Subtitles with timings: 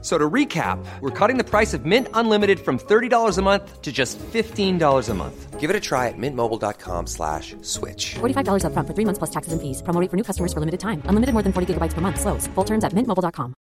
[0.00, 3.90] So to recap, we're cutting the price of Mint Unlimited from $30 a month to
[3.90, 5.58] just $15 a month.
[5.58, 8.14] Give it a try at mintmobile.com slash switch.
[8.20, 9.82] $45 upfront for three months plus taxes and fees.
[9.82, 11.02] Promo rate for new customers for limited time.
[11.10, 12.20] Unlimited more than 40 gigabytes per month.
[12.20, 12.46] Slows.
[12.54, 13.54] Full terms at mintmobile.com.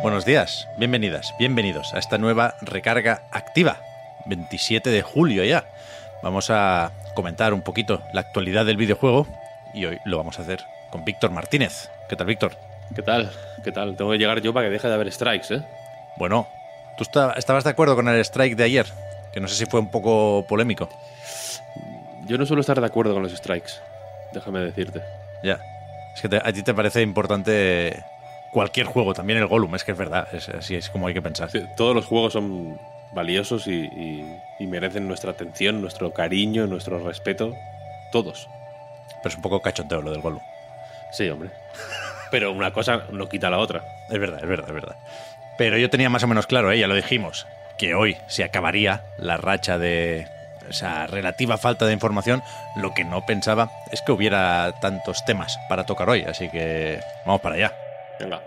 [0.00, 3.80] Buenos días, bienvenidas, bienvenidos a esta nueva recarga activa.
[4.26, 5.68] 27 de julio ya.
[6.22, 9.26] Vamos a comentar un poquito la actualidad del videojuego
[9.74, 11.88] y hoy lo vamos a hacer con Víctor Martínez.
[12.08, 12.52] ¿Qué tal, Víctor?
[12.94, 13.30] ¿Qué tal?
[13.62, 13.96] ¿Qué tal?
[13.96, 15.62] Tengo que llegar yo para que deje de haber strikes, ¿eh?
[16.16, 16.48] Bueno,
[16.96, 18.86] ¿tú esta- estabas de acuerdo con el strike de ayer?
[19.32, 20.88] Que no sé si fue un poco polémico.
[22.26, 23.72] Yo no suelo estar de acuerdo con los strikes,
[24.32, 25.02] déjame decirte.
[25.42, 25.58] Ya.
[26.14, 28.02] Es que te- a ti te parece importante
[28.52, 31.22] cualquier juego, también el Gollum, es que es verdad, es, así es como hay que
[31.22, 31.50] pensar.
[31.50, 32.80] Sí, Todos los juegos son
[33.12, 37.54] valiosos y, y- y merecen nuestra atención, nuestro cariño, nuestro respeto.
[38.12, 38.48] Todos.
[39.22, 40.40] Pero es un poco cachondeo lo del Gollum.
[41.12, 41.50] Sí, hombre.
[42.30, 43.82] Pero una cosa no quita la otra.
[44.10, 44.96] Es verdad, es verdad, es verdad.
[45.56, 46.78] Pero yo tenía más o menos claro, ¿eh?
[46.78, 47.46] ya lo dijimos,
[47.78, 50.26] que hoy se acabaría la racha de
[50.68, 52.42] esa relativa falta de información.
[52.76, 57.40] Lo que no pensaba es que hubiera tantos temas para tocar hoy, así que vamos
[57.40, 57.72] para allá.
[58.20, 58.40] Venga.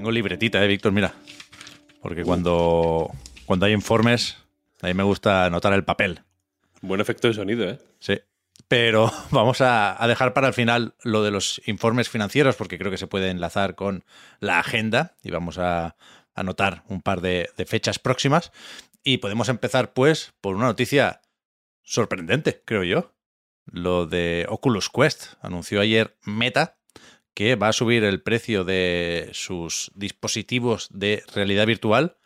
[0.00, 0.92] Tengo libretita, ¿eh, Víctor?
[0.92, 1.12] Mira.
[2.00, 3.10] Porque cuando,
[3.44, 4.38] cuando hay informes,
[4.80, 6.22] a mí me gusta anotar el papel.
[6.80, 7.78] Buen efecto de sonido, ¿eh?
[7.98, 8.18] Sí.
[8.66, 12.90] Pero vamos a, a dejar para el final lo de los informes financieros, porque creo
[12.90, 14.06] que se puede enlazar con
[14.38, 15.96] la agenda y vamos a
[16.34, 18.52] anotar un par de, de fechas próximas.
[19.04, 21.20] Y podemos empezar, pues, por una noticia
[21.82, 23.12] sorprendente, creo yo.
[23.66, 25.34] Lo de Oculus Quest.
[25.42, 26.79] Anunció ayer Meta
[27.34, 32.16] que va a subir el precio de sus dispositivos de realidad virtual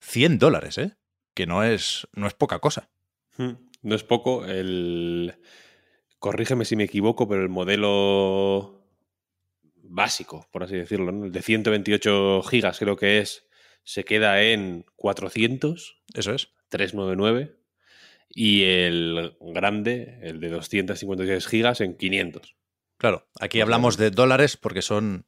[0.00, 0.96] 100 dólares, ¿eh?
[1.34, 2.90] Que no es, no es poca cosa.
[3.36, 3.52] Hmm.
[3.82, 4.44] No es poco.
[4.44, 5.36] El.
[6.18, 8.84] Corrígeme si me equivoco, pero el modelo
[9.74, 11.26] básico, por así decirlo, ¿no?
[11.26, 13.46] el de 128 gigas creo que es,
[13.84, 16.50] se queda en 400, Eso es.
[16.68, 17.56] 399,
[18.28, 22.57] y el grande, el de 256 gigas, en 500.
[22.98, 25.24] Claro, aquí hablamos de dólares porque son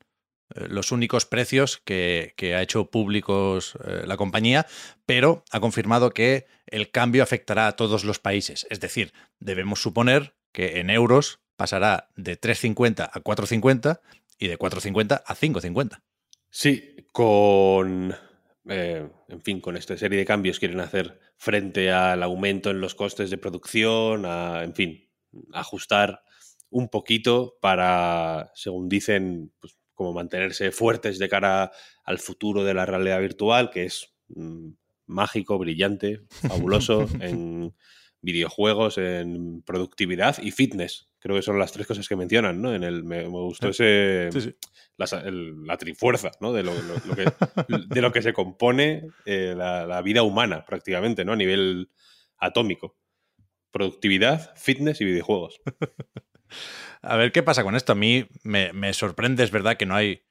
[0.54, 4.66] eh, los únicos precios que, que ha hecho públicos eh, la compañía,
[5.06, 8.66] pero ha confirmado que el cambio afectará a todos los países.
[8.70, 14.00] Es decir, debemos suponer que en euros pasará de 3,50 a 4,50
[14.38, 16.02] y de 4,50 a 5,50.
[16.50, 18.16] Sí, con.
[18.69, 22.97] eh, en fin, con esta serie de cambios quieren hacer frente al aumento en los
[22.97, 25.08] costes de producción, a, en fin,
[25.52, 26.25] ajustar
[26.70, 31.70] un poquito para, según dicen, pues, como mantenerse fuertes de cara
[32.04, 34.70] al futuro de la realidad virtual, que es mm,
[35.06, 37.75] mágico, brillante, fabuloso en
[38.22, 41.08] videojuegos, en productividad y fitness.
[41.19, 42.75] Creo que son las tres cosas que mencionan, ¿no?
[42.75, 44.54] En el, me, me gustó ese, Sí, sí.
[44.97, 46.52] la, sa- el- la trifuerza, ¿no?
[46.52, 47.25] De lo, lo- lo que,
[47.88, 51.32] de lo que se compone eh, la, la vida humana, prácticamente, ¿no?
[51.32, 51.91] A nivel
[52.38, 52.97] atómico.
[53.70, 55.60] Productividad, fitness y videojuegos.
[57.03, 57.93] A ver qué pasa con esto.
[57.93, 60.25] A mí me, me sorprende, es verdad que no hay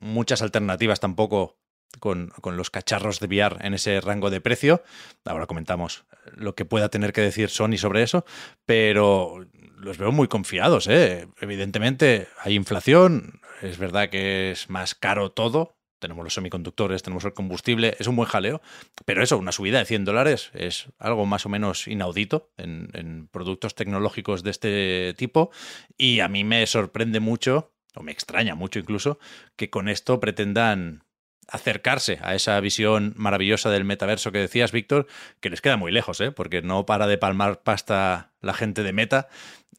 [0.00, 1.58] muchas alternativas tampoco
[2.00, 4.82] con, con los cacharros de VR en ese rango de precio.
[5.24, 6.04] Ahora comentamos
[6.34, 8.24] lo que pueda tener que decir Sony sobre eso,
[8.66, 10.86] pero los veo muy confiados.
[10.88, 11.28] ¿eh?
[11.40, 15.76] Evidentemente hay inflación, es verdad que es más caro todo.
[16.04, 18.60] Tenemos los semiconductores, tenemos el combustible, es un buen jaleo.
[19.06, 23.74] Pero eso, una subida de 100 dólares es algo más o menos inaudito en, productos
[23.74, 25.50] tecnológicos de este tipo.
[25.96, 29.18] Y a mí me sorprende mucho, o me extraña mucho incluso,
[29.56, 31.04] que con esto pretendan
[31.48, 35.06] acercarse a esa visión maravillosa del metaverso que decías, Víctor,
[35.40, 36.32] que les queda muy lejos, ¿eh?
[36.32, 39.28] porque no para de palmar pasta la gente de Meta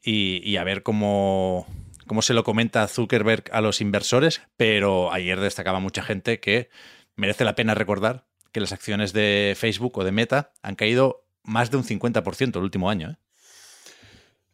[0.01, 1.67] y a ver cómo,
[2.07, 6.69] cómo se lo comenta Zuckerberg a los inversores, pero ayer destacaba mucha gente que
[7.15, 11.71] merece la pena recordar que las acciones de Facebook o de Meta han caído más
[11.71, 13.11] de un 50% el último año.
[13.11, 13.17] ¿eh?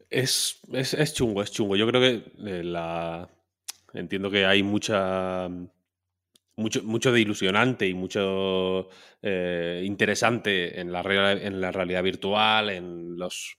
[0.09, 1.75] Es, es, es chungo, es chungo.
[1.75, 3.30] Yo creo que eh, la.
[3.94, 5.50] Entiendo que hay mucha.
[6.57, 8.89] Mucho, mucho de ilusionante y mucho
[9.21, 11.01] eh, interesante en la,
[11.31, 13.57] en la realidad virtual, en los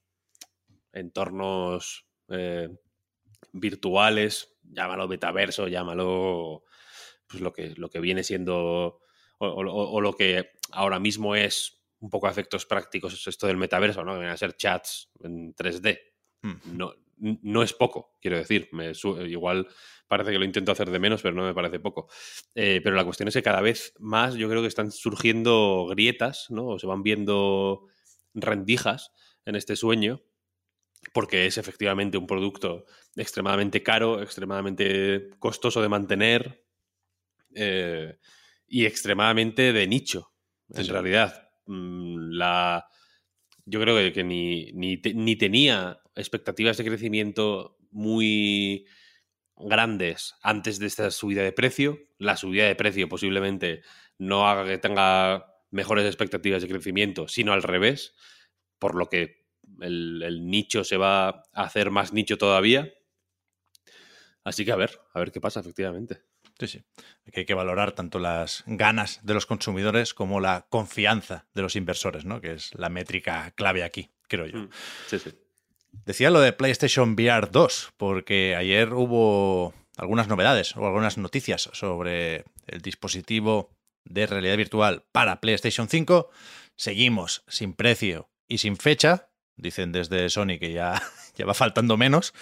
[0.93, 2.05] entornos
[3.53, 6.65] virtuales llámalo metaverso, llámalo
[7.27, 9.01] pues lo que, lo que viene siendo
[9.39, 13.57] o, o- o lo que ahora mismo es un poco a efectos prácticos esto del
[13.57, 14.13] metaverso, ¿no?
[14.13, 15.99] Que vienen a ser chats en 3D.
[16.43, 16.77] Mm.
[16.77, 18.69] No, no es poco, quiero decir.
[18.73, 18.93] Me
[19.29, 19.69] igual
[20.09, 22.09] parece que lo intento hacer de menos, pero no me parece poco.
[22.55, 26.47] Eh, pero la cuestión es que cada vez más yo creo que están surgiendo grietas,
[26.51, 26.67] ¿no?
[26.67, 27.87] O se van viendo
[28.35, 29.13] rendijas
[29.45, 30.23] en este sueño,
[31.13, 36.65] porque es efectivamente un producto extremadamente caro, extremadamente costoso de mantener
[37.55, 38.19] eh,
[38.67, 40.33] y extremadamente de nicho,
[40.75, 40.91] en Sí.
[40.91, 41.51] realidad.
[41.67, 42.87] Mm, La,
[43.65, 48.87] yo creo que, que ni, ni, te- ni tenía expectativas de crecimiento muy
[49.57, 51.99] grandes antes de esta subida de precio.
[52.19, 53.83] La subida de precio posiblemente
[54.19, 58.15] no haga que tenga mejores expectativas de crecimiento, sino al revés,
[58.79, 59.42] por lo que
[59.83, 62.93] el, el nicho se va a hacer más nicho todavía.
[64.45, 66.23] Así que a ver, a ver qué pasa, efectivamente.
[66.59, 66.83] Sí, sí.
[67.33, 71.77] Que hay que valorar tanto las ganas de los consumidores como la confianza de los
[71.77, 72.41] inversores, ¿no?
[72.41, 74.59] Que es la métrica clave aquí, creo yo.
[74.59, 74.69] Mm,
[75.07, 75.31] Sí, sí.
[76.07, 82.45] Decía lo de PlayStation VR 2, porque ayer hubo algunas novedades o algunas noticias sobre
[82.67, 83.71] el dispositivo
[84.05, 86.31] de realidad virtual para PlayStation 5.
[86.77, 89.29] Seguimos sin precio y sin fecha.
[89.57, 91.01] Dicen desde Sony que ya,
[91.37, 92.35] ya va faltando menos.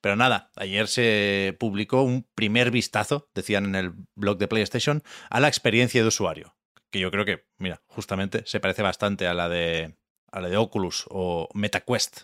[0.00, 5.40] Pero nada, ayer se publicó un primer vistazo, decían en el blog de PlayStation, a
[5.40, 6.54] la experiencia de usuario.
[6.90, 9.96] Que yo creo que, mira, justamente se parece bastante a la de,
[10.30, 12.22] a la de Oculus o MetaQuest.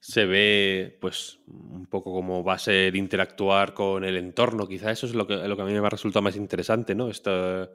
[0.00, 4.68] Se ve, pues, un poco cómo va a ser interactuar con el entorno.
[4.68, 7.10] Quizá eso es lo que, lo que a mí me ha resultado más interesante, ¿no?
[7.10, 7.68] Esta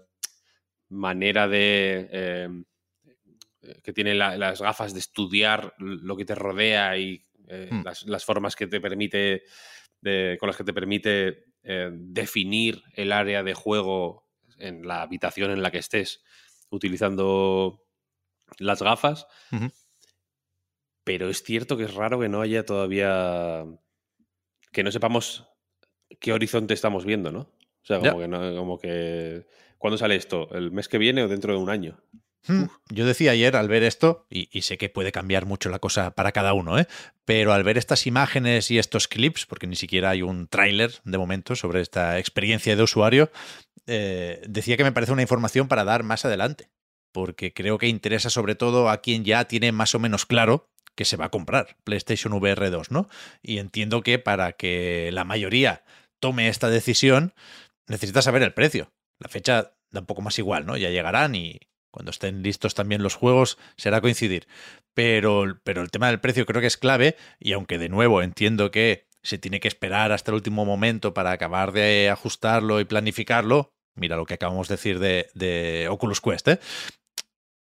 [0.88, 2.08] manera de.
[2.12, 2.64] eh,
[3.84, 7.84] que tienen la- las gafas de estudiar lo que te rodea y eh, Hmm.
[7.84, 9.44] las, las formas que te permite.
[10.02, 14.28] de- con las que te permite eh, definir el área de juego
[14.58, 16.22] en la habitación en la que estés
[16.70, 17.86] utilizando
[18.60, 19.28] las gafas.
[21.06, 23.66] Pero es cierto que es raro que no haya todavía.
[24.72, 25.48] que no sepamos
[26.20, 27.40] qué horizonte estamos viendo, ¿no?
[27.42, 29.46] O sea, como que no, como que.
[29.78, 30.50] ¿Cuándo sale esto?
[30.54, 32.00] ¿El mes que viene o dentro de un año?
[32.46, 32.66] Hmm.
[32.90, 36.34] Yo decía ayer al ver esto, y, sé que puede cambiar mucho la cosa para
[36.34, 36.88] cada uno, ¿eh?
[37.26, 41.18] pero al ver estas imágenes y estos clips, porque ni siquiera hay un tráiler de
[41.18, 43.32] momento sobre esta experiencia de usuario,
[43.88, 46.70] eh, decía que me parece una información para dar más adelante,
[47.14, 51.06] porque creo que interesa sobre todo a quien ya tiene más o menos claro que
[51.06, 53.08] se va a comprar PlayStation VR 2, ¿no?
[53.42, 55.84] Y entiendo que para que la mayoría
[56.20, 57.34] tome esta decisión,
[57.88, 58.94] necesita saber el precio.
[59.20, 60.78] La fecha da un poco más igual, ¿no?
[60.78, 61.60] Ya llegarán y
[61.94, 64.48] cuando estén listos también los juegos será coincidir.
[64.96, 68.72] Pero, pero el tema del precio creo que es clave y aunque de nuevo entiendo
[68.72, 73.70] que se tiene que esperar hasta el último momento para acabar de ajustarlo y planificarlo,
[73.96, 76.60] mira lo que acabamos de decir de, Oculus Quest, ¿eh?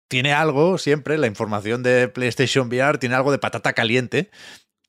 [0.09, 4.30] Tiene algo siempre, la información de PlayStation VR tiene algo de patata caliente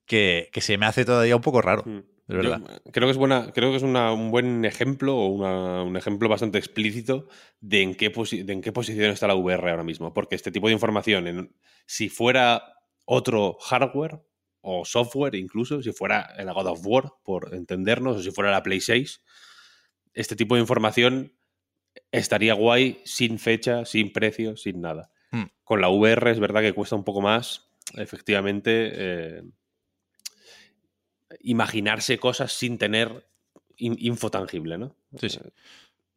[0.04, 1.84] que, que se me hace todavía un poco raro.
[1.86, 2.17] Mm.
[2.28, 2.60] De verdad.
[2.84, 5.96] Yo creo que es buena, creo que es una- un buen ejemplo o una- un
[5.96, 7.28] ejemplo bastante explícito
[7.60, 10.12] de en, qué de en qué posición está la VR ahora mismo.
[10.12, 11.54] Porque este tipo de información, en-
[11.86, 12.62] si fuera
[13.06, 14.20] otro hardware
[14.60, 18.62] o software incluso, si fuera el God of War, por entendernos, o si fuera la
[18.62, 19.22] Play 6,
[20.12, 21.32] este tipo de información
[22.12, 25.10] estaría guay sin fecha, sin precio, sin nada.
[25.30, 25.44] Hmm.
[25.64, 29.42] Con la VR es verdad que cuesta un poco más, efectivamente, eh,
[31.40, 33.26] imaginarse cosas sin tener
[33.76, 34.94] in- info tangible, ¿no?
[35.18, 35.40] Sí, sí.
[35.44, 35.50] Eh,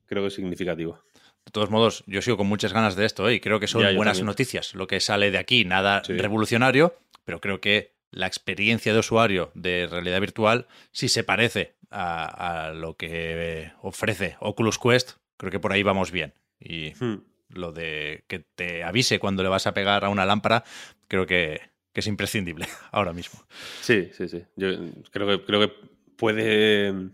[0.06, 1.00] Creo que es significativo.
[1.46, 3.36] De todos modos, yo sigo con muchas ganas de esto ¿eh?
[3.36, 4.25] y creo que son Ya, buenas también.
[4.27, 4.75] noticias.
[4.75, 6.13] Lo que sale de aquí, nada Sí.
[6.13, 12.68] revolucionario, pero creo que la experiencia de usuario de realidad virtual, si se parece a,
[12.68, 16.34] a lo que ofrece Oculus Quest, creo que por ahí vamos bien.
[16.60, 17.24] Y Hmm.
[17.50, 20.63] lo de que te avise cuando le vas a pegar a una lámpara,
[21.08, 21.62] creo que,
[21.93, 23.43] que es imprescindible ahora mismo.
[23.81, 24.43] Sí, sí, sí.
[24.55, 24.69] Yo
[25.12, 25.74] creo que, creo que
[26.17, 27.12] puede.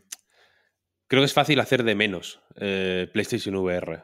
[1.08, 4.04] Creo que es fácil hacer de menos eh, PlayStation VR.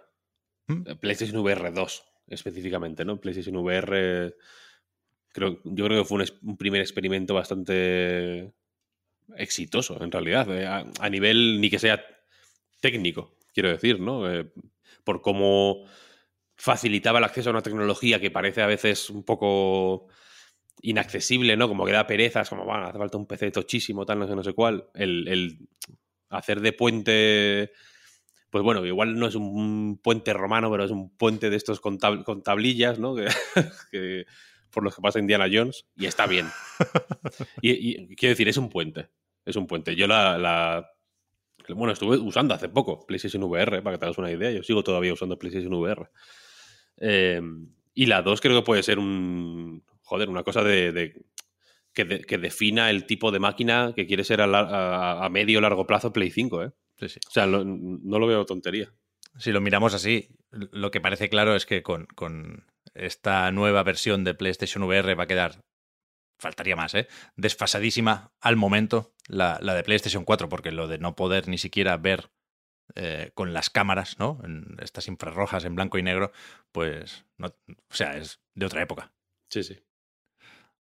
[0.68, 0.84] ¿Mm?
[0.88, 3.20] Eh, PlayStation VR 2, específicamente, ¿no?
[3.20, 4.36] PlayStation VR.
[5.34, 8.54] Creo, yo creo que fue un, primer experimento bastante
[9.36, 10.50] exitoso, en realidad.
[10.56, 12.06] eh, a, a nivel ni que sea
[12.80, 14.32] técnico, quiero decir, ¿no?
[14.32, 14.52] Eh,
[15.04, 15.86] por cómo
[16.56, 20.08] facilitaba el acceso a una tecnología que parece a veces un poco
[20.84, 21.68] inaccesible, ¿no?
[21.68, 24.44] Como que da perezas, como, bueno, hace falta un PC tochísimo, tal, no sé, no
[24.44, 24.86] sé cuál.
[24.94, 25.58] El,
[26.30, 27.72] hacer de puente,
[28.50, 31.98] pues bueno, igual no es un puente romano, pero es un puente de estos con,
[32.00, 33.16] tab- con tablillas, ¿no?
[33.16, 33.28] Que,
[34.72, 36.48] por los que pasa Indiana Jones, y está bien.
[37.62, 39.10] Y, quiero decir, es un puente.
[39.46, 39.96] Es un puente.
[39.96, 40.90] Yo la, la-
[41.70, 44.52] Bueno, estuve usando hace poco PlayStation VR, para que te hagas una idea.
[44.52, 46.10] Yo sigo todavía usando PlayStation VR.
[46.98, 47.42] Eh,
[47.94, 49.84] y la 2 creo que puede ser un.
[50.14, 50.92] Joder, una cosa de.
[50.92, 51.26] de-
[51.92, 55.30] que, de- que defina el tipo de máquina que quiere ser a, lar- a- a
[55.30, 56.72] medio largo plazo Play 5, ¿eh?
[57.00, 57.20] Sí, sí.
[57.28, 58.94] O sea, lo- no lo veo tontería.
[59.40, 64.24] Si lo miramos así, lo que parece claro es que con, con esta nueva versión
[64.24, 65.64] de PlayStation VR va a quedar,
[66.40, 67.08] faltaría más, ¿eh?
[67.36, 71.98] desfasadísima al momento la, la de PlayStation 4, porque lo de no poder ni siquiera
[71.98, 72.30] ver
[72.94, 74.40] eh, con las cámaras, ¿no?
[74.44, 76.32] En estas infrarrojas en blanco y negro,
[76.72, 79.12] pues, no, o sea, es de otra época.
[79.50, 79.80] Sí, sí.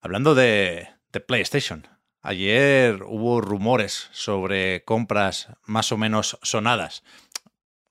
[0.04, 0.86] Hablando de,
[1.26, 1.88] PlayStation,
[2.20, 7.04] ayer hubo rumores sobre compras más o menos sonadas.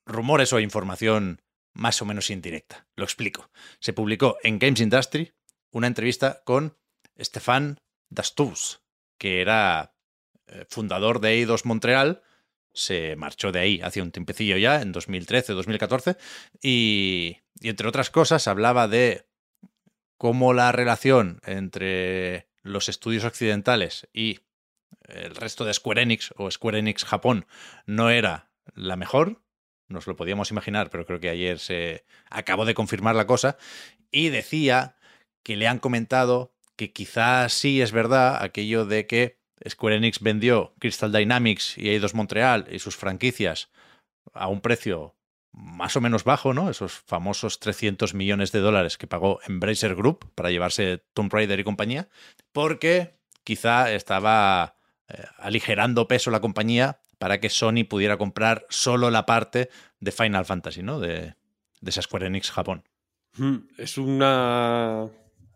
[0.05, 1.41] Rumores o información
[1.74, 2.86] más o menos indirecta.
[2.96, 3.50] Lo explico.
[3.79, 5.34] Se publicó en Games Industry
[5.72, 6.77] una entrevista con
[7.20, 7.79] Stefan
[8.12, 8.84] Dastous,
[9.17, 9.96] que era
[10.46, 12.22] eh, fundador de Eidos Montreal.
[12.74, 16.17] Se marchó de ahí hace un tiempecillo ya, en 2013-2014,
[16.62, 19.25] y, y entre otras cosas hablaba de
[20.23, 24.39] cómo la relación entre los estudios occidentales y
[25.09, 27.45] el resto de Square Enix o Square Enix Japón
[27.85, 29.41] no era la mejor.
[29.89, 33.57] Nos lo podíamos imaginar, pero creo que ayer se acabó de confirmar la cosa.
[34.13, 34.95] Y decía
[35.43, 40.73] que le han comentado que quizás sí es verdad aquello de que Square Enix vendió
[40.79, 43.71] Crystal Dynamics y Eidos Montreal y sus franquicias
[44.33, 45.17] a un precio
[45.53, 46.69] más o menos bajo, ¿no?
[46.69, 51.63] Esos famosos 300 millones de dólares que pagó Embracer Group para llevarse Tomb Raider y
[51.63, 52.10] compañía,
[52.51, 59.25] porque quizá estaba eh, aligerando peso la compañía para que Sony pudiera comprar solo la
[59.25, 59.69] parte
[60.00, 61.00] de Final Fantasy, ¿no?
[61.00, 61.36] De,
[61.79, 62.83] de Square Enix Japón.
[63.38, 65.10] Hmm, Es una.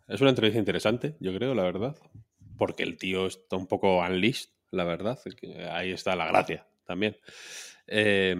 [0.07, 1.95] Es una entrevista interesante, yo creo, la verdad.
[2.57, 5.19] Porque el tío está un poco unleashed, la verdad.
[5.71, 7.17] Ahí está la gracia también.
[7.87, 8.35] Eh,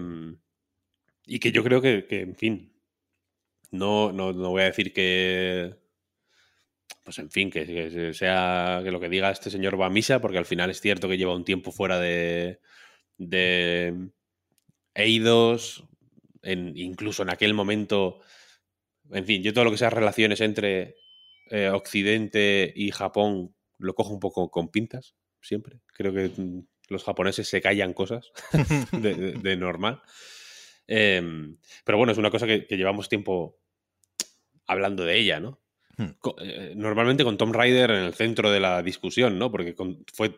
[1.28, 2.74] y que yo creo que, que, en fin.
[3.72, 5.76] No, no, no voy a decir que.
[7.04, 8.82] Pues en fin, que, que sea.
[8.84, 11.18] que lo que diga este señor va a misa, porque al final es cierto que
[11.18, 12.60] lleva un tiempo fuera de.
[13.18, 14.10] de.
[14.96, 15.84] Eidos.
[16.44, 18.20] En, incluso en aquel momento.
[19.12, 20.96] En fin, yo todo lo que sea relaciones entre
[21.50, 25.80] eh, Occidente y Japón lo cojo un poco con pintas, siempre.
[25.94, 28.32] Creo que mm, los japoneses se callan cosas
[28.92, 30.02] de, de- de normal.
[30.88, 31.22] Eh,
[31.84, 33.60] pero bueno, es una cosa que, que llevamos tiempo
[34.66, 35.60] hablando de ella, ¿no?
[35.98, 36.12] Hmm.
[36.42, 39.52] Eh, normalmente con Tom Raider en el centro de la discusión, ¿no?
[39.52, 40.38] Porque con- fue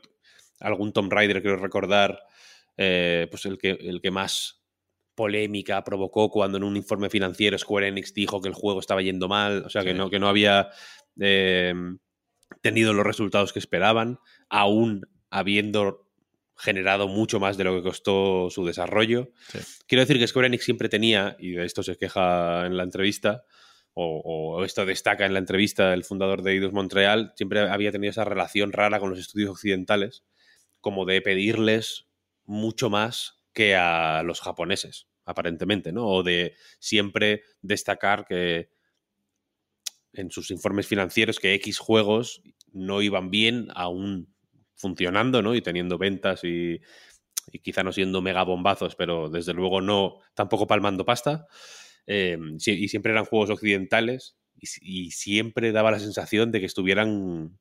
[0.60, 2.22] algún Tom Raider, creo recordar,
[2.78, 4.64] eh, pues el que, el que más
[5.16, 9.28] polémica provocó cuando en un informe financiero Square Enix dijo que el juego estaba yendo
[9.28, 10.70] mal, o sea, que, no, que no había
[11.20, 11.74] eh,
[12.62, 16.09] tenido los resultados que esperaban, aún habiendo
[16.60, 19.30] generado mucho más de lo que costó su desarrollo.
[19.48, 19.60] Sí.
[19.88, 23.46] Quiero decir que Square Enix siempre tenía, y de esto se queja en la entrevista,
[23.94, 28.12] o, o esto destaca en la entrevista el fundador de Eidos Montreal, siempre había tenido
[28.12, 30.24] esa relación rara con los estudios occidentales,
[30.82, 32.08] como de pedirles
[32.46, 36.08] mucho más que a los japoneses, aparentemente, ¿no?
[36.08, 38.70] O de siempre destacar que
[40.14, 44.34] en sus informes financieros que X juegos no iban bien aún
[44.80, 45.56] funcionando, ¿no?
[45.56, 46.82] Y teniendo ventas y,
[47.52, 51.48] y quizá no siendo mega bombazos, pero desde luego no tampoco palmando pasta.
[52.08, 56.60] Eh, sí, y siempre eran juegos occidentales y, si- y siempre daba la sensación de
[56.62, 57.60] que estuvieran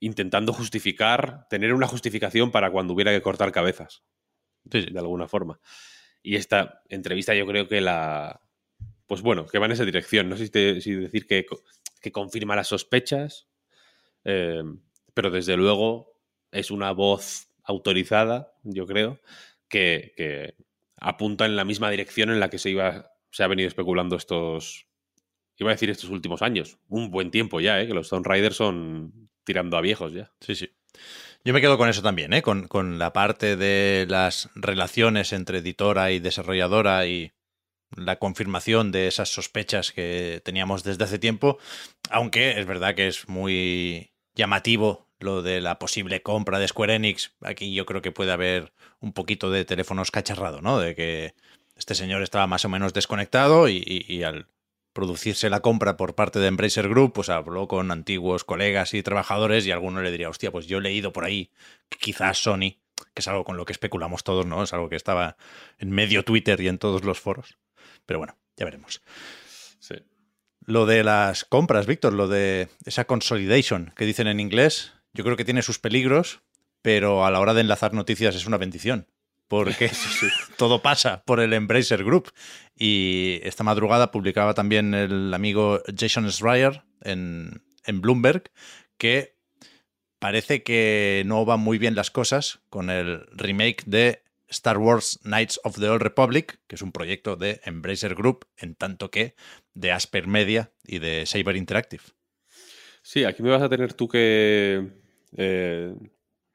[0.00, 4.04] intentando justificar, tener una justificación para cuando hubiera que cortar cabezas,
[4.70, 4.90] Sí, sí.
[4.92, 5.60] de alguna forma.
[6.22, 8.40] Y esta entrevista yo creo que la...
[9.06, 10.28] Pues bueno, que va en esa dirección.
[10.28, 11.62] No sé si, te- si decir que, co-
[12.02, 13.48] que confirma las sospechas,
[14.24, 14.62] eh,
[15.14, 16.17] pero desde luego
[16.50, 19.20] es una voz autorizada, yo creo,
[19.68, 20.54] que, que
[20.96, 24.86] apunta en la misma dirección en la que se iba se ha venido especulando estos
[25.56, 27.86] iba a decir estos últimos años un buen tiempo ya ¿eh?
[27.86, 30.70] que los Tomb son tirando a viejos ya Sí, sí.
[31.44, 32.42] Yo me quedo con eso también, ¿eh?
[32.42, 37.32] con, con la parte de las relaciones entre editora y desarrolladora y
[37.96, 41.58] la confirmación de esas sospechas que teníamos desde hace tiempo,
[42.10, 47.32] aunque es verdad que es muy llamativo lo de la posible compra de Square Enix.
[47.42, 50.78] Aquí yo creo que puede haber un poquito de teléfonos cacharrado, ¿no?
[50.78, 51.34] De que
[51.76, 54.46] este señor estaba más o menos desconectado y, al
[54.92, 59.66] producirse la compra por parte de Embracer Group, pues habló con antiguos colegas y trabajadores
[59.66, 61.50] y alguno le diría, hostia, pues yo he leído por ahí
[61.88, 62.78] que quizás Sony,
[63.14, 64.62] que es algo con lo que especulamos todos, ¿no?
[64.62, 65.36] Es algo que estaba
[65.78, 67.58] en medio Twitter y en todos los foros.
[68.06, 69.02] Pero bueno, ya veremos.
[69.80, 69.94] sí
[70.68, 75.36] Lo de las compras, Víctor, lo de esa consolidation que dicen en inglés, yo creo
[75.36, 76.42] que tiene sus peligros
[76.82, 79.06] pero a la hora de enlazar noticias es una bendición,
[79.48, 79.90] porque
[80.56, 82.32] todo pasa por el Embracer Group.
[82.76, 88.44] Y esta madrugada publicaba también el amigo Jason Schreier en, en Bloomberg
[88.96, 89.36] que
[90.18, 95.60] parece que no van muy bien las cosas con el remake de Star Wars Knights
[95.64, 99.34] of the Old Republic, que es un proyecto de Embracer Group, en tanto que
[99.74, 102.02] de Asper Media y de Saber Interactive.
[103.02, 104.90] Sí, aquí me vas a tener tú que,
[105.36, 105.94] eh,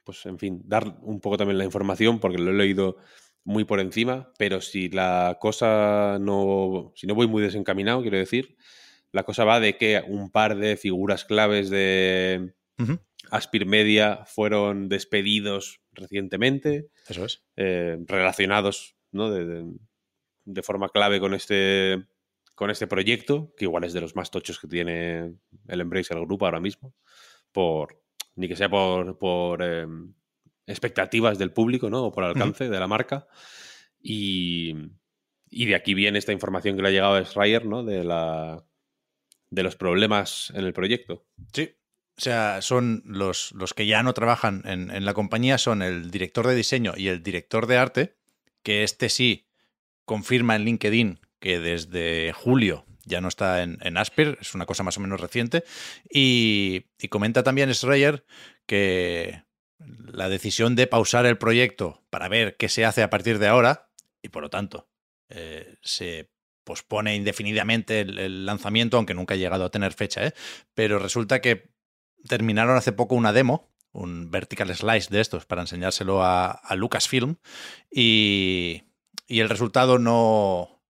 [0.03, 2.97] pues en fin, dar un poco también la información, porque lo he leído
[3.43, 8.57] muy por encima, pero si la cosa no, si no voy muy desencaminado, quiero decir,
[9.12, 12.53] la cosa va de que un par de figuras claves de
[13.32, 16.89] Aspir Media fueron despedidos recientemente.
[17.08, 17.44] Eso es.
[17.56, 19.32] Eh, relacionados ¿no?
[19.32, 19.65] de,
[20.46, 22.06] de, forma clave con este,
[22.56, 25.36] con este proyecto, que igual es de los más tochos que tiene
[25.68, 26.94] el Embracer Group ahora mismo,
[27.51, 28.03] por
[28.36, 29.86] ni que sea por, por eh,
[30.65, 32.06] expectativas del público ¿no?
[32.06, 33.27] o por alcance de la marca.
[34.01, 34.75] Y,
[35.50, 37.84] y, de aquí viene esta información que le ha llegado a Schreier ¿no?
[37.84, 38.65] de, la,
[39.50, 41.25] de los problemas en el proyecto.
[41.53, 41.74] Sí,
[42.17, 46.12] o sea, son los, los que ya no trabajan en, en, la compañía, son el
[46.12, 48.15] director de diseño y el director de arte,
[48.62, 49.48] que este sí
[50.05, 54.84] confirma en LinkedIn que desde julio ya no está en, en Asper, es una cosa
[54.84, 55.63] más o menos reciente,
[56.10, 58.25] y, y comenta también Schreier
[58.65, 59.43] que
[60.05, 63.89] la decisión de pausar el proyecto para ver qué se hace a partir de ahora,
[64.22, 64.88] y por lo tanto
[65.29, 66.29] eh, se
[66.63, 70.34] pospone indefinidamente el, el, lanzamiento, aunque nunca ha llegado a tener fecha, ¿eh?
[70.74, 71.73] pero resulta que
[72.27, 77.36] terminaron hace poco una demo, un vertical slice de estos, para enseñárselo a, Lucasfilm,
[77.92, 78.84] y,
[79.27, 80.82] y, el resultado no,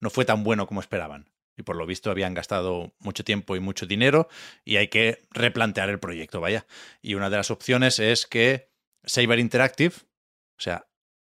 [0.00, 1.30] no fue tan bueno como esperaban.
[1.56, 4.28] Y por lo visto habían gastado mucho tiempo y mucho dinero
[4.64, 6.66] y hay que replantear el proyecto, vaya.
[7.02, 8.70] Y una de las opciones es que
[9.02, 10.86] Saber Interactive, o sea,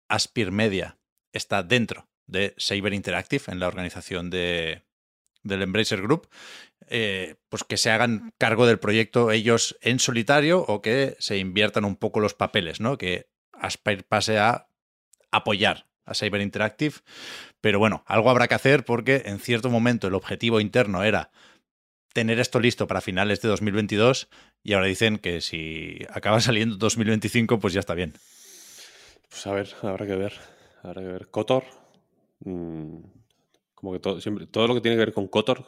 [0.07, 0.99] Aspir Media,
[1.33, 4.83] está dentro de Saber Interactive en la organización de,
[5.43, 6.29] del Embracer Group,
[6.89, 11.85] eh, pues que se hagan cargo del proyecto ellos en solitario o que se inviertan
[11.85, 12.97] un poco los papeles, ¿no?
[12.97, 14.67] Que Aspire pase a
[15.31, 16.95] apoyar a Cyber Interactive.
[17.61, 21.29] Pero bueno, algo habrá que hacer porque en cierto momento el objetivo interno era
[22.13, 24.27] tener esto listo para finales de 2022
[24.63, 28.13] y ahora dicen que si acaba saliendo 2025 pues ya está bien.
[29.29, 30.33] Pues a ver, habrá que ver.
[30.81, 31.27] Habrá que ver.
[31.27, 31.65] Cotor.
[32.39, 33.01] Mmm,
[33.75, 35.65] como que todo, siempre, todo lo que tiene que ver con Cotor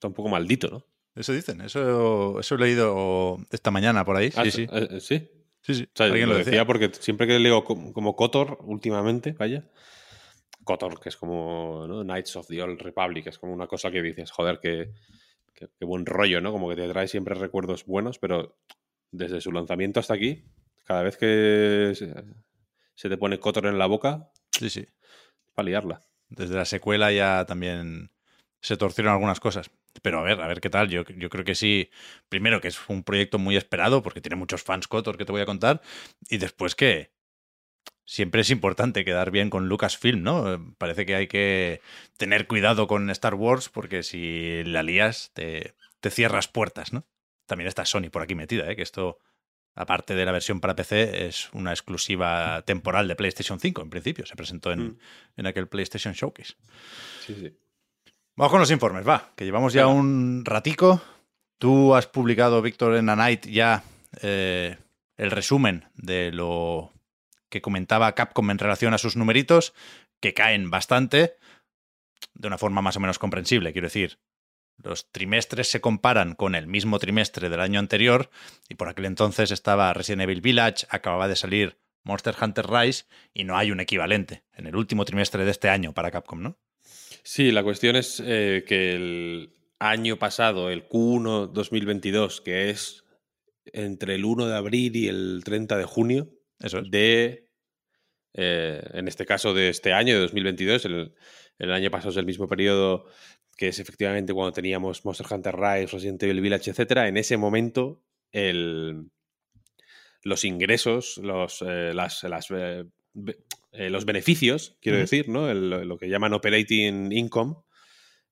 [0.00, 0.84] está un poco maldito, ¿no?
[1.14, 4.32] Eso dicen, eso, eso he leído esta mañana por ahí.
[4.34, 4.66] Ah, sí, sí.
[4.72, 5.30] Eh, sí.
[5.60, 5.82] Sí, sí.
[5.84, 6.66] O sea, Alguien lo decía, decía.
[6.66, 9.68] porque siempre que leo como, como Kotor últimamente, vaya.
[10.64, 12.02] Kotor, que es como ¿no?
[12.02, 14.92] Knights of the Old Republic, es como una cosa que dices, joder, qué,
[15.52, 16.50] qué, qué buen rollo, ¿no?
[16.52, 18.56] Como que te trae siempre recuerdos buenos, pero
[19.10, 20.44] desde su lanzamiento hasta aquí,
[20.84, 22.14] cada vez que se,
[22.94, 24.86] se te pone Kotor en la boca, Sí, sí.
[25.54, 26.00] para liarla.
[26.30, 28.10] Desde la secuela ya también
[28.62, 29.70] se torcieron algunas cosas.
[30.02, 30.88] Pero a ver, a ver qué tal.
[30.88, 31.90] Yo, yo creo que sí.
[32.28, 35.40] Primero, que es un proyecto muy esperado porque tiene muchos fans Kotor que te voy
[35.42, 35.80] a contar.
[36.28, 37.10] Y después que
[38.04, 40.74] siempre es importante quedar bien con Lucasfilm, ¿no?
[40.78, 41.80] Parece que hay que
[42.16, 47.06] tener cuidado con Star Wars porque si la lías te, te cierras puertas, ¿no?
[47.46, 48.74] También está Sony por aquí metida, ¿eh?
[48.76, 49.18] Que esto,
[49.74, 54.26] aparte de la versión para PC, es una exclusiva temporal de PlayStation 5, en principio.
[54.26, 54.98] Se presentó en, Mm.
[55.36, 56.54] en aquel PlayStation Showcase.
[57.26, 57.56] Sí, sí.
[58.40, 61.02] Vamos con los informes, va, que llevamos ya un ratico.
[61.58, 63.84] Tú has publicado, Víctor, en A Night ya
[64.22, 64.78] eh,
[65.18, 66.90] el resumen de lo
[67.50, 69.74] que comentaba Capcom en relación a sus numeritos,
[70.20, 71.36] que caen bastante,
[72.32, 73.72] de una forma más o menos comprensible.
[73.72, 74.18] Quiero decir,
[74.78, 78.30] los trimestres se comparan con el mismo trimestre del año anterior,
[78.70, 83.44] y por aquel entonces estaba Resident Evil Village, acababa de salir Monster Hunter Rise, y
[83.44, 86.56] no hay un equivalente en el último trimestre de este año para Capcom, ¿no?
[87.22, 93.04] Sí, la cuestión es eh, que el año pasado, el Q1 2022, que es
[93.72, 96.90] entre el 1 de abril y el 30 de junio Eso es.
[96.90, 97.48] de,
[98.34, 101.14] eh, en este caso de este año, de 2022, el,
[101.58, 103.06] el año pasado es el mismo periodo
[103.60, 107.08] que es efectivamente cuando teníamos Monster Hunter Rise, Resident Evil Village, etcétera.
[107.08, 108.02] En ese momento,
[108.32, 109.10] el,
[110.22, 112.86] los ingresos, los, eh, las, eh,
[113.72, 115.50] eh, los beneficios, quiero decir, ¿no?
[115.50, 117.54] El- lo que llaman operating income,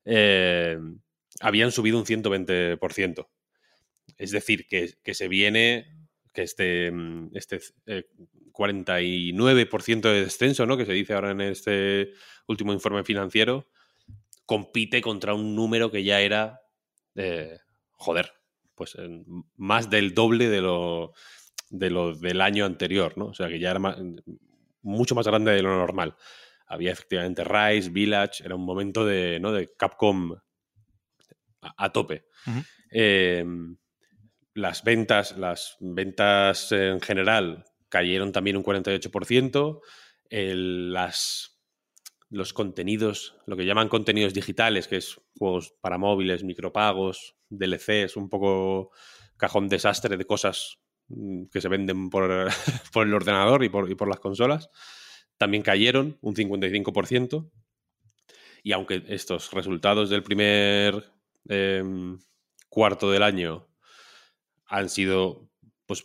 [0.04, 0.78] eh,
[1.40, 3.28] habían subido un 120%.
[4.16, 5.86] Es decir, que, que se viene,
[6.32, 8.04] que este, mm, este eh,
[8.52, 10.76] 49% de descenso, ¿no?
[10.76, 12.10] Que se dice ahora en este
[12.46, 13.68] último informe financiero,
[14.46, 16.60] compite contra un número que ya era,
[17.14, 17.58] eh,
[17.92, 18.32] joder,
[18.74, 18.96] pues
[19.56, 21.12] más del doble de lo,
[21.70, 23.26] de lo del año anterior, ¿no?
[23.26, 23.80] O sea, que ya era
[24.82, 26.16] mucho más grande de lo normal.
[26.66, 29.52] Había efectivamente Rise, Village, era un momento de, ¿no?
[29.52, 30.34] de Capcom
[31.60, 32.26] a, tope.
[32.90, 33.76] Em,
[34.54, 39.80] las ventas, las ventas en general cayeron también un 48%.
[40.30, 41.58] las,
[42.30, 48.28] los contenidos, lo que llaman contenidos digitales, que es juegos para móviles, micropagos, DLCs, un
[48.28, 48.90] poco
[49.36, 50.78] cajón desastre de cosas
[51.50, 52.48] que se venden por,
[52.92, 54.70] por el ordenador y por, y por, las consolas,
[55.36, 57.50] también cayeron un 55%.
[58.62, 61.12] Y aunque estos resultados del primer
[61.48, 62.18] em,
[62.68, 63.68] cuarto del año
[64.66, 65.48] han sido,
[65.86, 66.04] pues,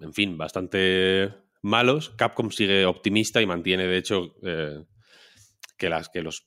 [0.00, 1.32] en fin, bastante
[1.62, 4.84] malos, Capcom sigue optimista y mantiene, de hecho, eh,
[5.76, 6.46] que, las, que los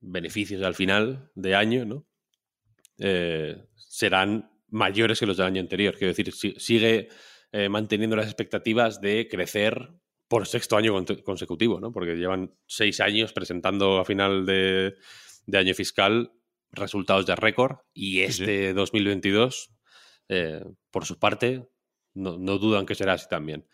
[0.00, 2.06] beneficios al final de año ¿no?
[2.98, 5.96] Eh, serán mayores que los del año anterior.
[5.96, 7.08] Quiero decir, sigue
[7.52, 9.90] eh, manteniendo las expectativas de crecer
[10.28, 11.90] por sexto año consecutivo, ¿no?
[11.92, 14.94] Porque llevan seis años presentando a final de,
[15.52, 16.32] año fiscal
[16.70, 19.70] resultados de récord y este 2022,
[20.28, 21.66] eh, por su parte,
[22.12, 23.66] no, dudan que será así también.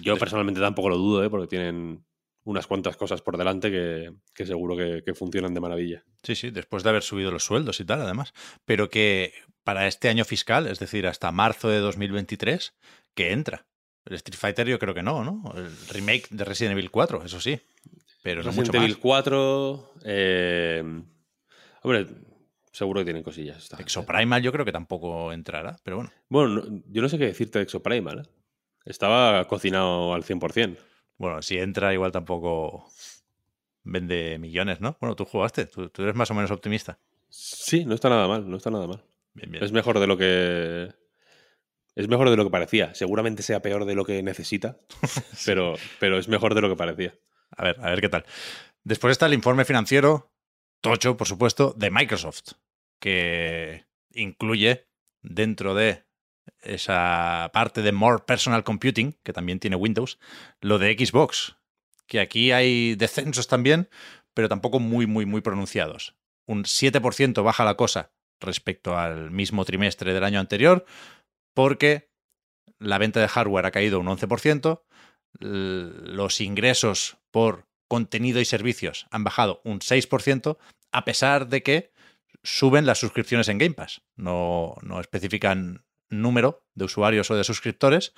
[0.00, 1.30] Yo personalmente tampoco lo dudo, ¿eh?
[1.30, 2.04] porque tienen
[2.44, 6.04] unas cuantas cosas por delante que, seguro que, que, funcionan de maravilla.
[6.22, 8.32] Sí, sí, después de haber subido los sueldos y tal, además.
[8.64, 9.32] Pero que
[9.64, 12.74] para este año fiscal, es decir, hasta marzo de 2023,
[13.14, 13.66] que entra.
[14.04, 15.52] El Street Fighter yo creo que no, ¿no?
[15.56, 17.58] El remake de Resident Evil 4, eso sí.
[18.22, 19.92] Pero no Resident Evil 4...
[20.04, 21.02] Eh,
[21.82, 22.06] hombre,
[22.70, 23.70] seguro que tienen cosillas.
[23.78, 26.12] Exoprimal yo creo que tampoco entrará, pero bueno.
[26.28, 28.20] Bueno, yo no sé qué decirte de Exoprimal.
[28.20, 28.28] ¿eh?
[28.84, 30.76] Estaba cocinado al 100%.
[31.16, 32.90] Bueno, si entra igual tampoco
[33.84, 34.96] vende millones, ¿no?
[35.00, 36.98] Bueno, tú jugaste, tú, eres más o menos optimista.
[37.28, 39.02] Sí, no está nada mal, no está nada mal.
[39.36, 40.92] Es mejor de lo que.
[41.94, 42.94] Es mejor de lo que parecía.
[42.94, 44.78] Seguramente sea peor de lo que necesita,
[45.46, 47.14] pero, pero es mejor de lo que parecía.
[47.56, 48.24] A ver, a ver qué tal.
[48.82, 50.32] Después está el informe financiero,
[50.80, 52.52] tocho, por supuesto, de Microsoft,
[53.00, 54.86] que incluye
[55.22, 56.04] dentro de
[56.60, 60.18] esa parte de More Personal Computing, que también tiene Windows,
[60.60, 61.56] lo de Xbox,
[62.06, 63.88] que aquí hay descensos también,
[64.34, 66.16] pero tampoco muy, muy, muy pronunciados.
[66.46, 68.13] Un 7% baja la cosa
[68.44, 70.84] respecto al mismo trimestre del año anterior,
[71.54, 72.10] porque
[72.78, 74.82] la venta de hardware ha caído un 11%,
[75.40, 80.56] los ingresos por contenido y servicios han bajado un 6%,
[80.92, 81.92] a pesar de que
[82.42, 84.02] suben las suscripciones en Game Pass.
[84.16, 88.14] No, no especifican número de usuarios o de suscriptores,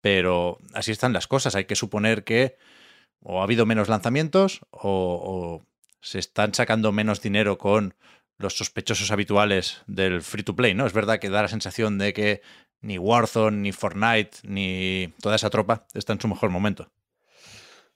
[0.00, 1.54] pero así están las cosas.
[1.54, 2.56] Hay que suponer que
[3.20, 5.62] o ha habido menos lanzamientos o,
[6.00, 7.94] se están sacando menos dinero con
[8.38, 10.86] los sospechosos habituales del free to play, ¿no?
[10.86, 12.42] Es verdad que da la sensación de que
[12.80, 16.90] ni Warzone, ni Fortnite, ni toda esa tropa está en su mejor momento.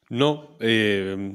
[0.09, 1.35] No, eh,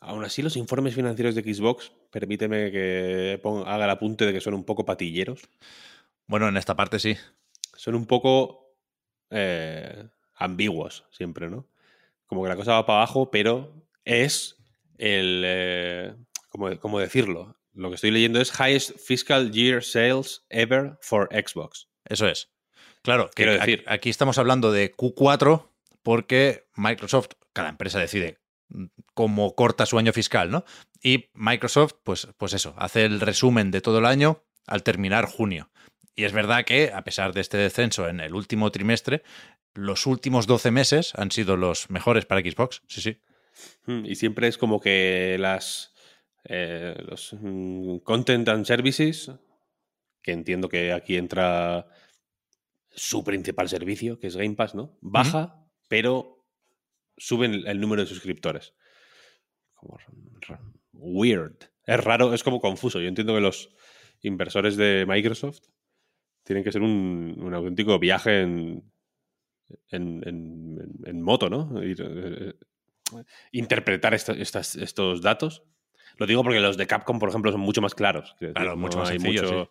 [0.00, 4.54] aún así los informes financieros de Xbox, permíteme que haga el apunte de que son
[4.54, 5.42] un poco patilleros.
[6.26, 7.16] Bueno, en esta parte sí.
[7.76, 8.74] Son un poco
[9.30, 11.66] eh, ambiguos siempre, ¿no?
[12.26, 14.56] Como que la cosa va para abajo, pero es
[14.98, 15.42] el...
[15.44, 16.14] Eh,
[16.50, 17.56] ¿cómo, decirlo?
[17.72, 21.88] Lo que estoy leyendo es Highest Fiscal Year Sales Ever for Xbox.
[22.04, 22.50] Eso es.
[23.02, 25.68] Claro, quiero decir, aquí estamos hablando de Q4
[26.02, 28.38] porque Microsoft, cada empresa decide
[29.14, 30.64] cómo corta su año fiscal, ¿no?
[31.02, 35.70] Y Microsoft, pues, pues eso, hace el resumen de todo el año al terminar junio.
[36.14, 39.22] Y es verdad que, a pesar de este descenso en el último trimestre,
[39.74, 42.82] los últimos 12 meses han sido los mejores para Xbox.
[42.88, 43.20] Sí, sí.
[43.86, 45.92] Hmm, y siempre es como que las.
[46.44, 49.30] Eh, los mm, content and services,
[50.22, 51.86] que entiendo que aquí entra
[52.90, 54.98] su principal servicio, que es Game Pass, ¿no?
[55.00, 56.46] Baja, pero
[57.16, 58.74] suben el número de suscriptores.
[59.74, 59.98] Como
[60.92, 61.70] weird.
[61.86, 63.00] Es raro, es como confuso.
[63.00, 63.74] Yo entiendo que los
[64.22, 65.60] inversores de Microsoft
[66.44, 68.92] tienen que ser un, auténtico viaje en,
[69.90, 71.80] en, moto, ¿no?
[71.82, 72.54] Eh,
[73.52, 75.64] interpretar estos datos.
[76.18, 78.34] Lo digo porque los de Capcom, por ejemplo, son mucho más claros.
[78.38, 79.70] Claro, mucho no más hay mucho,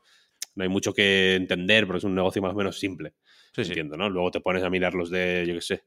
[0.56, 3.14] No hay mucho que entender porque es un negocio más o menos simple.
[3.54, 4.10] Sí, entiendo, ¿no?
[4.10, 5.84] Luego te pones a mirar los de, yo qué sé,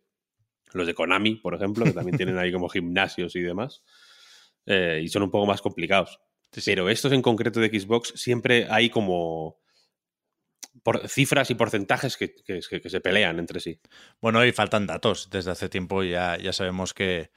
[0.72, 3.82] los de Konami, por ejemplo, que también tienen ahí como gimnasios y demás.
[4.66, 6.20] Eh, y son un poco más complicados.
[6.64, 9.60] Pero estos en concreto de Xbox siempre hay como
[10.82, 13.80] por cifras y porcentajes que, se pelean entre sí.
[14.20, 15.30] Bueno, y faltan datos.
[15.30, 17.30] Desde hace tiempo ya, ya sabemos que,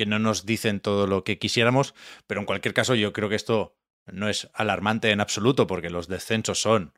[0.00, 1.94] que no nos dicen todo lo que quisiéramos,
[2.26, 6.08] pero en cualquier caso yo creo que esto no es alarmante en absoluto porque los
[6.08, 6.94] descensos son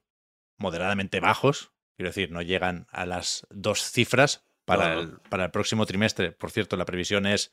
[0.57, 1.73] moderadamente bajos.
[1.97, 5.01] Quiero decir, no llegan a las dos cifras para.
[5.01, 6.31] El, para el próximo trimestre.
[6.31, 7.51] Por cierto, la previsión es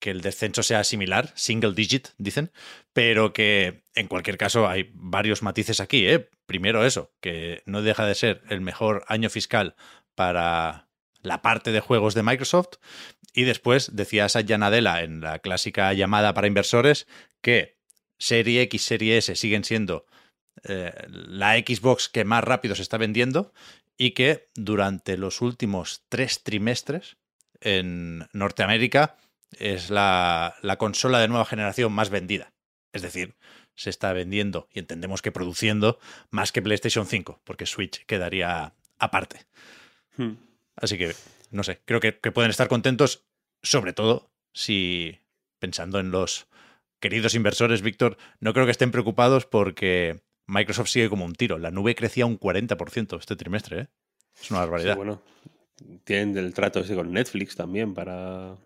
[0.00, 2.50] que el descenso sea similar, single digit, dicen,
[2.94, 6.06] pero que en cualquier caso hay varios matices aquí.
[6.06, 6.30] ¿eh?
[6.46, 9.76] Primero eso, que no deja de ser el mejor año fiscal
[10.14, 10.88] para
[11.20, 12.78] la parte de juegos de Microsoft.
[13.32, 17.06] Y después decía Satya Nadella en la clásica llamada para inversores
[17.40, 17.76] que
[18.18, 20.06] Serie X, Serie S siguen siendo
[20.64, 23.52] eh, la Xbox que más rápido se está vendiendo
[23.96, 27.16] y que durante los últimos tres trimestres
[27.60, 29.16] en Norteamérica
[29.58, 32.52] es la, la consola de nueva generación más vendida.
[32.92, 33.36] Es decir,
[33.74, 35.98] se está vendiendo y entendemos que produciendo
[36.30, 39.46] más que PlayStation 5, porque Switch quedaría aparte.
[40.16, 40.32] Hmm.
[40.74, 41.14] Así que,
[41.50, 43.26] no sé, creo que, que pueden estar contentos,
[43.62, 45.18] sobre todo si,
[45.58, 46.46] pensando en los
[47.00, 51.58] queridos inversores, Víctor, no creo que estén preocupados porque Microsoft sigue como un tiro.
[51.58, 53.88] La nube crecía un 40% este trimestre, ¿eh?
[54.40, 54.96] Es una Sí, barbaridad.
[54.96, 55.22] bueno,
[56.04, 58.56] tienen el trato ese con Netflix también para,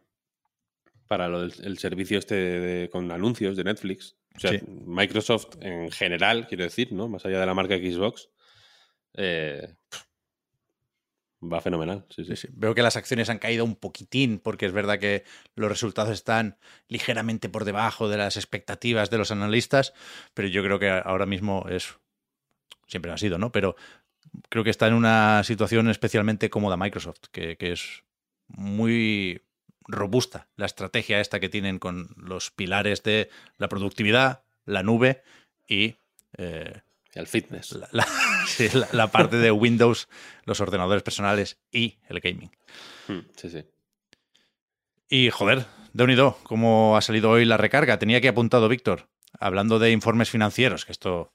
[1.08, 4.16] para lo del- el servicio este de- con anuncios de Netflix.
[4.36, 4.60] O sea, Sí.
[4.66, 7.08] Microsoft en general, quiero decir, ¿no?
[7.08, 8.30] Más allá de la marca Xbox,
[9.14, 9.74] eh,
[11.42, 12.04] va fenomenal.
[12.08, 12.36] Sí, sí.
[12.36, 12.48] Sí, sí.
[12.52, 15.24] Veo que las acciones han caído un poquitín porque es verdad que
[15.56, 16.56] los resultados están
[16.88, 19.92] ligeramente por debajo de las expectativas de los analistas,
[20.34, 21.96] pero yo creo que ahora mismo es,
[22.86, 23.50] siempre ha sido, ¿no?
[23.52, 23.76] Pero
[24.48, 28.02] creo que está en una situación especialmente cómoda Microsoft, que, que es
[28.48, 29.42] muy
[29.88, 35.22] robusta la estrategia esta que tienen con los pilares de la productividad, la nube
[35.66, 35.96] y
[36.38, 36.80] eh,
[37.14, 37.72] Y al fitness.
[37.72, 38.06] la, la-
[38.46, 40.08] sí, la- la parte de Windows,
[40.44, 42.50] los ordenadores personales y el gaming.
[43.08, 43.64] Hmm, Sí, sí.
[45.08, 47.98] Y joder, de unido, cómo ha salido hoy la recarga.
[47.98, 51.34] Tenía que apuntado Víctor, hablando de informes financieros, que esto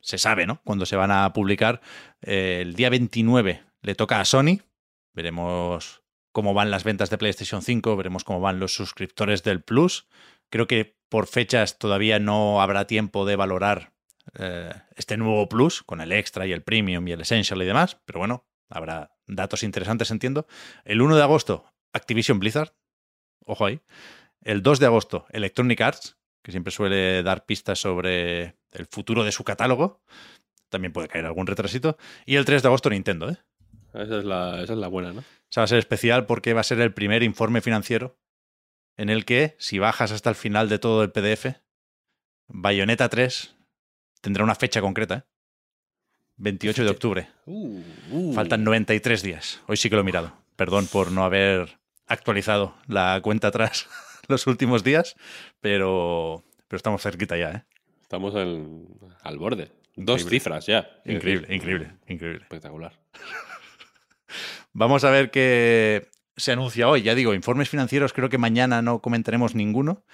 [0.00, 0.60] se sabe, ¿no?
[0.64, 1.80] Cuando se van a publicar.
[2.22, 4.60] Eh, el día 29 le toca a Sony.
[5.12, 10.06] Veremos cómo van las ventas de PlayStation 5, veremos cómo van los suscriptores del Plus.
[10.50, 13.92] Creo que por fechas todavía no habrá tiempo de valorar
[14.34, 18.00] eh, este nuevo Plus con el Extra y el Premium y el Essential y demás,
[18.04, 20.46] pero bueno, habrá datos interesantes, entiendo.
[20.84, 22.74] El 1 de agosto, Activision Blizzard,
[23.44, 23.80] ojo ahí.
[24.40, 29.32] El 2 de agosto, Electronic Arts, que siempre suele dar pistas sobre el futuro de
[29.32, 30.02] su catálogo.
[30.68, 31.96] También puede caer algún retrasito.
[32.24, 33.38] Y el 3 de agosto, Nintendo, ¿eh?
[33.94, 35.20] Esa es la, esa es la buena, ¿no?
[35.20, 38.18] O sea, va a ser especial porque va a ser el primer informe financiero
[38.96, 41.56] en el que, si bajas hasta el final de todo el PDF,
[42.48, 43.55] Bayonetta 3
[44.20, 45.22] tendrá una fecha concreta, ¿eh?
[46.38, 47.28] 28 de octubre.
[47.46, 48.32] Uh, uh.
[48.34, 49.62] Faltan 93 días.
[49.66, 50.32] Hoy sí que lo he mirado.
[50.56, 53.88] Perdón por no haber actualizado la cuenta atrás
[54.28, 55.16] los últimos días,
[55.60, 57.64] pero, pero estamos cerquita ya, ¿eh?
[58.02, 58.86] Estamos en-
[59.22, 59.72] al borde.
[59.96, 60.40] Dos Increíble.
[60.40, 60.90] cifras ya.
[61.06, 62.42] Increíble, increíble, increíble.
[62.42, 62.92] Espectacular.
[64.74, 67.00] Vamos a ver qué se anuncia hoy.
[67.02, 70.04] Ya digo, informes financieros creo que mañana no comentaremos ninguno,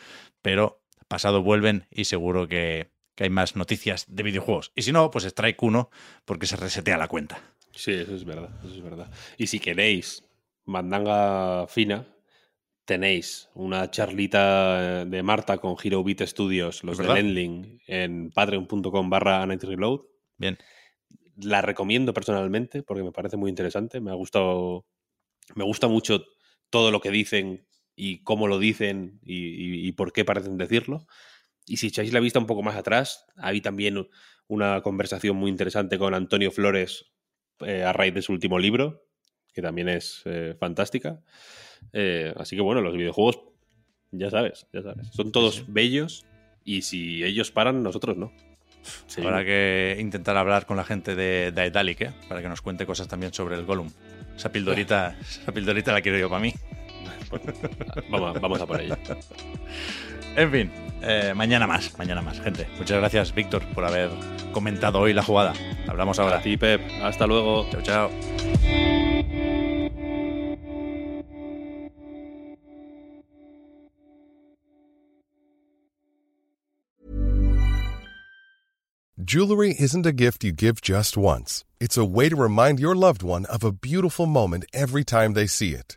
[0.41, 4.73] pero pasado vuelven y seguro que, que hay más noticias de videojuegos.
[4.75, 5.91] Y si no, pues Strike 1
[6.25, 7.41] porque se resetea la cuenta.
[7.75, 9.11] Sí, eso es verdad, eso es verdad.
[9.39, 10.25] Y si queréis
[10.65, 12.07] mandanga fina,
[12.85, 17.15] tenéis una charlita de Marta con Hero Beat Studios, los de.
[17.15, 20.01] Lending, en patreon.com barra Reload.
[20.37, 20.59] Bien.
[21.37, 24.01] La recomiendo personalmente porque me parece muy interesante.
[24.01, 24.87] Me ha gustado,
[25.55, 26.25] me gusta mucho
[26.71, 31.07] todo lo que dicen y cómo lo dicen y, y- y por qué parecen decirlo.
[31.67, 34.09] Y si echáis la vista un poco más atrás, hay también
[34.49, 37.13] una conversación muy interesante con Antonio Flores
[37.61, 39.05] eh, a raíz de su último libro,
[39.53, 41.21] que también es eh, fantástica.
[41.93, 43.41] Eh, así que bueno, los videojuegos,
[44.11, 46.27] ya sabes, ya sabes, son todos bellos
[46.65, 48.33] y si ellos paran, nosotros no.
[49.07, 49.23] Sí.
[49.23, 52.11] Habrá que intentar hablar con la gente de Daedalic, ¿eh?
[52.29, 53.91] para que nos cuente cosas también sobre el Gollum.
[54.37, 56.53] Esa pildorita, esa pildorita la quiero yo para mí.
[58.11, 58.97] Vamos, vamos a por ello.
[60.37, 60.71] En fin,
[61.03, 62.69] eh, mañana más, mañana más, gente.
[62.79, 64.11] Muchas gracias, Víctor, por haber
[64.53, 65.53] comentado hoy la jugada.
[65.89, 66.39] Hablamos ahora.
[66.39, 66.81] A ti, Pep.
[67.03, 67.69] Hasta luego.
[67.71, 68.11] Chao, chao.
[79.25, 81.65] Jewelry isn't a gift you give just once.
[81.81, 85.47] It's a way to remind your loved one of a beautiful moment every time they
[85.47, 85.97] see it.